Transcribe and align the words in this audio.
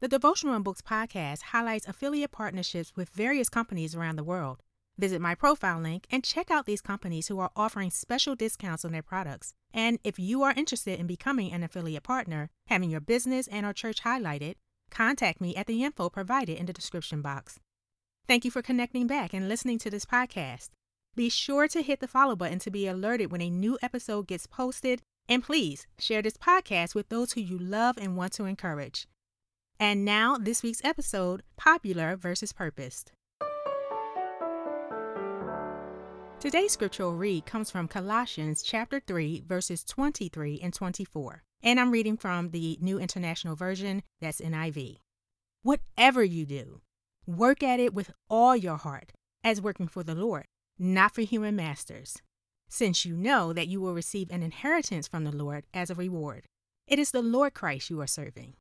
The 0.00 0.06
Devotional 0.06 0.54
and 0.54 0.62
Books 0.62 0.80
podcast 0.80 1.42
highlights 1.42 1.88
affiliate 1.88 2.30
partnerships 2.30 2.92
with 2.94 3.08
various 3.08 3.48
companies 3.48 3.96
around 3.96 4.14
the 4.14 4.22
world. 4.22 4.62
Visit 4.96 5.20
my 5.20 5.34
profile 5.34 5.80
link 5.80 6.06
and 6.08 6.22
check 6.22 6.52
out 6.52 6.66
these 6.66 6.80
companies 6.80 7.26
who 7.26 7.40
are 7.40 7.50
offering 7.56 7.90
special 7.90 8.36
discounts 8.36 8.84
on 8.84 8.92
their 8.92 9.02
products. 9.02 9.54
And 9.74 9.98
if 10.04 10.16
you 10.16 10.44
are 10.44 10.54
interested 10.56 11.00
in 11.00 11.08
becoming 11.08 11.52
an 11.52 11.64
affiliate 11.64 12.04
partner, 12.04 12.48
having 12.68 12.90
your 12.90 13.00
business 13.00 13.48
and 13.48 13.66
or 13.66 13.72
church 13.72 14.04
highlighted, 14.04 14.54
contact 14.88 15.40
me 15.40 15.56
at 15.56 15.66
the 15.66 15.82
info 15.82 16.08
provided 16.08 16.58
in 16.58 16.66
the 16.66 16.72
description 16.72 17.20
box. 17.20 17.58
Thank 18.28 18.44
you 18.44 18.52
for 18.52 18.62
connecting 18.62 19.08
back 19.08 19.34
and 19.34 19.48
listening 19.48 19.80
to 19.80 19.90
this 19.90 20.04
podcast. 20.04 20.68
Be 21.16 21.28
sure 21.28 21.66
to 21.66 21.82
hit 21.82 21.98
the 21.98 22.06
follow 22.06 22.36
button 22.36 22.60
to 22.60 22.70
be 22.70 22.86
alerted 22.86 23.32
when 23.32 23.42
a 23.42 23.50
new 23.50 23.76
episode 23.82 24.28
gets 24.28 24.46
posted, 24.46 25.02
and 25.28 25.42
please 25.42 25.88
share 25.98 26.22
this 26.22 26.36
podcast 26.36 26.94
with 26.94 27.08
those 27.08 27.32
who 27.32 27.40
you 27.40 27.58
love 27.58 27.98
and 27.98 28.16
want 28.16 28.32
to 28.34 28.44
encourage. 28.44 29.08
And 29.80 30.04
now, 30.04 30.36
this 30.36 30.64
week's 30.64 30.84
episode 30.84 31.44
Popular 31.56 32.16
versus 32.16 32.52
Purposed. 32.52 33.12
Today's 36.40 36.72
scriptural 36.72 37.14
read 37.14 37.46
comes 37.46 37.70
from 37.70 37.86
Colossians 37.86 38.64
chapter 38.64 38.98
3 38.98 39.44
verses 39.46 39.84
23 39.84 40.58
and 40.60 40.74
24. 40.74 41.44
And 41.62 41.78
I'm 41.78 41.92
reading 41.92 42.16
from 42.16 42.50
the 42.50 42.76
New 42.80 42.98
International 42.98 43.54
Version, 43.54 44.02
that's 44.20 44.40
NIV. 44.40 44.96
Whatever 45.62 46.24
you 46.24 46.44
do, 46.44 46.80
work 47.24 47.62
at 47.62 47.78
it 47.78 47.94
with 47.94 48.10
all 48.28 48.56
your 48.56 48.78
heart, 48.78 49.12
as 49.44 49.62
working 49.62 49.86
for 49.86 50.02
the 50.02 50.16
Lord, 50.16 50.46
not 50.76 51.14
for 51.14 51.22
human 51.22 51.54
masters, 51.54 52.16
since 52.68 53.04
you 53.04 53.16
know 53.16 53.52
that 53.52 53.68
you 53.68 53.80
will 53.80 53.94
receive 53.94 54.28
an 54.32 54.42
inheritance 54.42 55.06
from 55.06 55.22
the 55.22 55.36
Lord 55.36 55.66
as 55.72 55.88
a 55.88 55.94
reward. 55.94 56.46
It 56.88 56.98
is 56.98 57.12
the 57.12 57.22
Lord 57.22 57.54
Christ 57.54 57.90
you 57.90 58.00
are 58.00 58.08
serving. 58.08 58.54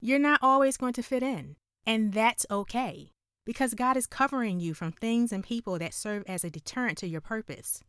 You're 0.00 0.18
not 0.18 0.40
always 0.42 0.76
going 0.76 0.92
to 0.94 1.02
fit 1.02 1.22
in, 1.22 1.56
and 1.86 2.12
that's 2.12 2.46
okay 2.50 3.12
because 3.46 3.74
God 3.74 3.96
is 3.96 4.06
covering 4.06 4.60
you 4.60 4.74
from 4.74 4.92
things 4.92 5.32
and 5.32 5.42
people 5.42 5.78
that 5.78 5.94
serve 5.94 6.24
as 6.26 6.44
a 6.44 6.50
deterrent 6.50 6.98
to 6.98 7.06
your 7.06 7.20
purpose. 7.20 7.82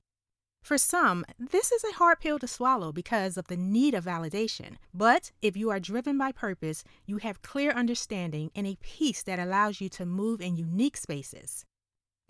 For 0.62 0.78
some, 0.78 1.26
this 1.40 1.72
is 1.72 1.84
a 1.84 1.96
hard 1.96 2.20
pill 2.20 2.40
to 2.40 2.48
swallow 2.48 2.92
because 2.92 3.38
of 3.38 3.48
the 3.48 3.58
need 3.58 3.94
of 3.94 4.06
validation. 4.06 4.76
But 4.94 5.31
if 5.42 5.58
you 5.58 5.70
are 5.70 5.80
driven 5.80 6.18
by 6.18 6.31
purpose, 6.31 6.84
you 7.06 7.18
have 7.18 7.42
clear 7.42 7.72
understanding 7.72 8.52
and 8.56 8.68
a 8.68 8.78
peace 8.81 9.24
that 9.24 9.40
allows 9.40 9.81
you 9.81 9.90
to 9.90 10.06
move 10.06 10.42
in 10.42 10.58
unique 10.58 10.98
spaces. 10.98 11.66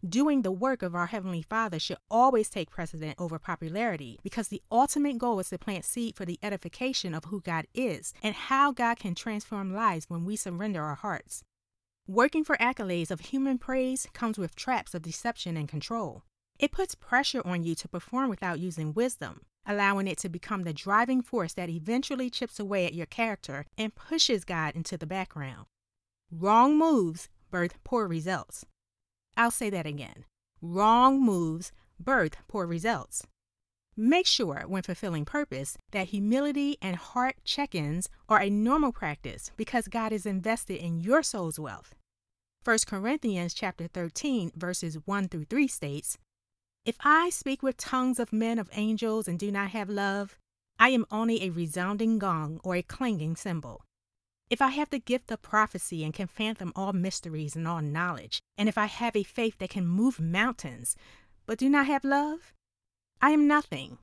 Doing 0.07 0.43
the 0.43 0.51
work 0.51 0.83
of 0.83 0.95
our 0.95 1.07
Heavenly 1.07 1.41
Father 1.41 1.79
should 1.79 1.97
always 2.09 2.49
take 2.49 2.69
precedent 2.69 3.15
over 3.17 3.39
popularity 3.39 4.19
because 4.23 4.47
the 4.47 4.61
ultimate 4.71 5.17
goal 5.17 5.39
is 5.39 5.49
to 5.49 5.57
plant 5.57 5.83
seed 5.83 6.15
for 6.15 6.23
the 6.23 6.39
edification 6.41 7.13
of 7.13 7.25
who 7.25 7.41
God 7.41 7.65
is 7.73 8.13
and 8.23 8.33
how 8.33 8.71
God 8.71 8.99
can 8.99 9.15
transform 9.15 9.73
lives 9.73 10.05
when 10.07 10.23
we 10.23 10.37
surrender 10.37 10.81
our 10.81 10.95
hearts. 10.95 11.43
Working 12.07 12.45
for 12.45 12.55
accolades 12.57 13.11
of 13.11 13.19
human 13.19 13.57
praise 13.57 14.07
comes 14.13 14.37
with 14.37 14.55
traps 14.55 14.93
of 14.93 15.01
deception 15.01 15.57
and 15.57 15.67
control. 15.67 16.23
It 16.57 16.71
puts 16.71 16.95
pressure 16.95 17.41
on 17.43 17.63
you 17.63 17.75
to 17.75 17.89
perform 17.89 18.29
without 18.29 18.59
using 18.59 18.93
wisdom, 18.93 19.41
allowing 19.65 20.07
it 20.07 20.19
to 20.19 20.29
become 20.29 20.63
the 20.63 20.73
driving 20.73 21.21
force 21.21 21.53
that 21.55 21.69
eventually 21.69 22.29
chips 22.29 22.61
away 22.61 22.85
at 22.85 22.93
your 22.93 23.07
character 23.07 23.65
and 23.77 23.93
pushes 23.93 24.45
God 24.45 24.73
into 24.73 24.95
the 24.95 25.07
background. 25.07 25.65
Wrong 26.31 26.77
moves 26.77 27.27
birth 27.51 27.73
poor 27.83 28.07
results. 28.07 28.63
I'll 29.37 29.51
say 29.51 29.69
that 29.69 29.85
again. 29.85 30.25
Wrong 30.61 31.21
moves 31.21 31.71
birth 31.99 32.37
poor 32.47 32.65
results. 32.65 33.25
Make 33.95 34.25
sure, 34.27 34.63
when 34.67 34.83
fulfilling 34.83 35.25
purpose, 35.25 35.77
that 35.91 36.09
humility 36.09 36.77
and 36.81 36.95
heart 36.95 37.35
check 37.43 37.73
ins 37.73 38.09
are 38.27 38.41
a 38.41 38.49
normal 38.49 38.91
practice 38.91 39.51
because 39.57 39.87
God 39.87 40.11
is 40.11 40.25
invested 40.25 40.77
in 40.77 41.01
your 41.01 41.23
soul's 41.23 41.59
wealth. 41.59 41.95
1 42.63 42.79
Corinthians 42.87 43.53
chapter 43.53 43.87
13 43.87 44.51
verses 44.55 44.97
1 45.05 45.29
through 45.29 45.45
3 45.45 45.67
states, 45.67 46.17
If 46.85 46.97
I 47.03 47.29
speak 47.29 47.63
with 47.63 47.77
tongues 47.77 48.19
of 48.19 48.33
men 48.33 48.59
of 48.59 48.69
angels 48.73 49.27
and 49.27 49.39
do 49.39 49.51
not 49.51 49.69
have 49.69 49.89
love, 49.89 50.37
I 50.79 50.89
am 50.89 51.05
only 51.09 51.43
a 51.43 51.49
resounding 51.49 52.19
gong 52.19 52.59
or 52.63 52.75
a 52.75 52.83
clanging 52.83 53.35
cymbal. 53.35 53.81
If 54.49 54.61
I 54.61 54.69
have 54.69 54.89
the 54.89 54.99
gift 54.99 55.29
of 55.29 55.41
prophecy 55.41 56.05
and 56.05 56.13
can 56.13 56.27
fathom 56.27 56.71
all 56.73 56.93
mysteries 56.93 57.57
and 57.57 57.67
all 57.67 57.81
knowledge, 57.81 58.39
and 58.57 58.69
if 58.69 58.77
I 58.77 58.85
have 58.85 59.15
a 59.15 59.23
faith 59.23 59.57
that 59.57 59.71
can 59.71 59.85
move 59.85 60.21
mountains, 60.21 60.95
but 61.45 61.57
do 61.57 61.67
not 61.67 61.85
have 61.87 62.05
love, 62.05 62.53
I 63.21 63.31
am 63.31 63.45
nothing. 63.45 63.97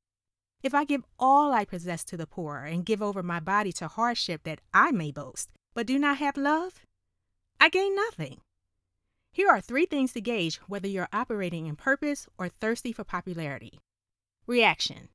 If 0.63 0.75
I 0.75 0.85
give 0.85 1.05
all 1.19 1.53
I 1.53 1.65
possess 1.65 2.05
to 2.05 2.19
the 2.19 2.27
poor 2.27 2.59
and 2.59 2.85
give 2.85 3.01
over 3.01 3.23
my 3.23 3.41
body 3.41 3.73
to 3.73 3.89
hardship 3.89 4.43
that 4.45 4.61
I 4.75 4.91
may 4.91 5.13
boast, 5.13 5.51
but 5.73 5.87
do 5.87 5.99
not 5.99 6.19
have 6.19 6.37
love, 6.37 6.85
I 7.59 7.71
gain 7.71 7.97
nothing. 7.97 8.41
Here 9.33 9.49
are 9.49 9.63
three 9.63 9.87
things 9.87 10.13
to 10.13 10.21
gauge 10.21 10.57
whether 10.69 10.89
you're 10.89 11.09
operating 11.11 11.67
in 11.67 11.77
purpose 11.77 12.27
or 12.37 12.51
thirsty 12.51 12.93
for 12.93 13.03
popularity. 13.03 13.81
Reaction 14.47 15.09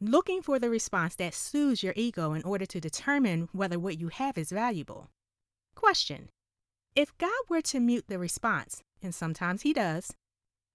Looking 0.00 0.42
for 0.42 0.58
the 0.58 0.68
response 0.68 1.14
that 1.16 1.32
soothes 1.32 1.82
your 1.82 1.94
ego 1.96 2.34
in 2.34 2.42
order 2.42 2.66
to 2.66 2.80
determine 2.80 3.48
whether 3.52 3.78
what 3.78 3.98
you 3.98 4.08
have 4.08 4.36
is 4.36 4.52
valuable. 4.52 5.08
Question 5.74 6.28
If 6.94 7.16
God 7.16 7.30
were 7.48 7.62
to 7.62 7.80
mute 7.80 8.04
the 8.06 8.18
response, 8.18 8.82
and 9.02 9.14
sometimes 9.14 9.62
He 9.62 9.72
does, 9.72 10.12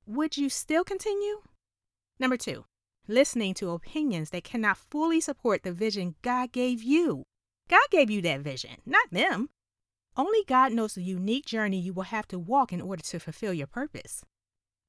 would 0.08 0.38
you 0.38 0.50
still 0.50 0.84
continue? 0.84 1.42
Number 2.20 2.36
two, 2.36 2.66
listening 3.08 3.54
to 3.56 3.70
opinions 3.70 4.32
that 4.32 4.44
cannot 4.44 4.78
fully 4.78 5.22
support 5.22 5.62
the 5.62 5.72
vision 5.72 6.16
God 6.24 6.52
gave 6.52 6.82
you. 6.82 7.24
God 7.70 7.88
gave 7.92 8.10
you 8.10 8.24
that 8.24 8.42
vision, 8.42 8.78
not 8.88 9.12
them. 9.12 9.50
Only 10.18 10.44
God 10.48 10.74
knows 10.74 10.96
the 10.96 11.04
unique 11.04 11.46
journey 11.46 11.80
you 11.80 11.94
will 11.94 12.04
have 12.04 12.28
to 12.30 12.40
walk 12.40 12.74
in 12.74 12.82
order 12.82 13.04
to 13.04 13.20
fulfill 13.20 13.54
your 13.54 13.68
purpose. 13.68 14.26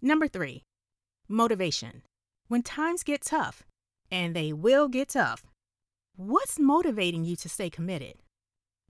Number 0.00 0.26
three, 0.26 0.62
motivation. 1.28 2.02
When 2.48 2.62
times 2.62 3.02
get 3.02 3.22
tough, 3.22 3.62
and 4.12 4.36
they 4.36 4.52
will 4.52 4.88
get 4.88 5.08
tough, 5.08 5.42
what's 6.14 6.60
motivating 6.60 7.24
you 7.24 7.34
to 7.36 7.48
stay 7.48 7.70
committed? 7.70 8.16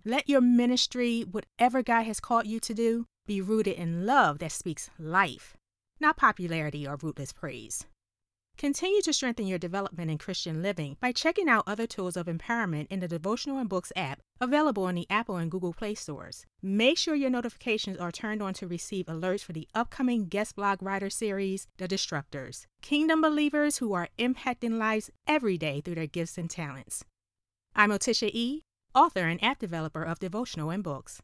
Let 0.05 0.29
your 0.29 0.41
ministry, 0.41 1.21
whatever 1.21 1.83
God 1.83 2.03
has 2.03 2.19
called 2.19 2.47
you 2.49 2.59
to 2.59 2.75
do, 2.75 3.07
be 3.25 3.41
rooted 3.41 3.77
in 3.77 4.05
love 4.05 4.41
that 4.41 4.51
speaks 4.51 4.91
life, 4.99 5.57
not 6.01 6.17
popularity 6.17 6.87
or 6.89 6.97
rootless 7.01 7.33
praise. 7.33 7.87
Continue 8.59 9.03
to 9.03 9.13
strengthen 9.13 9.47
your 9.47 9.59
development 9.59 10.11
in 10.11 10.19
Christian 10.19 10.63
living 10.63 10.97
by 11.01 11.11
checking 11.11 11.49
out 11.49 11.65
other 11.67 11.87
tools 11.87 12.17
of 12.17 12.27
empowerment 12.27 12.87
in 12.91 13.01
the 13.01 13.09
Devotional 13.09 13.59
and 13.59 13.69
Books 13.69 13.93
app 13.97 14.21
available 14.41 14.87
in 14.89 14.95
the 14.95 15.07
Apple 15.11 15.37
and 15.37 15.51
Google 15.51 15.73
Play 15.73 15.95
stores. 15.95 16.47
Make 16.63 16.97
sure 16.97 17.15
your 17.15 17.31
notifications 17.31 17.99
are 17.99 18.13
turned 18.13 18.43
on 18.43 18.55
to 18.55 18.69
receive 18.69 19.07
alerts 19.07 19.43
for 19.43 19.53
the 19.53 19.67
upcoming 19.75 20.27
guest 20.27 20.55
blog 20.55 20.83
writer 20.83 21.11
series, 21.11 21.67
The 21.79 21.89
Disruptors, 21.89 22.67
kingdom 22.83 23.21
believers 23.21 23.79
who 23.79 23.93
are 23.95 24.09
impacting 24.19 24.79
lives 24.79 25.11
every 25.27 25.59
day 25.59 25.81
through 25.81 25.97
their 25.97 26.07
gifts 26.07 26.39
and 26.39 26.49
talents. 26.49 27.05
I'm 27.75 27.91
Otishia 27.91 28.31
E., 28.33 28.63
author 28.95 29.27
and 29.27 29.43
app 29.43 29.59
developer 29.59 30.03
of 30.03 30.19
Devotional 30.19 30.71
and 30.71 30.85
Books. 30.85 31.23